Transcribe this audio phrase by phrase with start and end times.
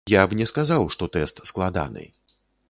[0.11, 2.09] Я б не сказаў, што тэст складаны.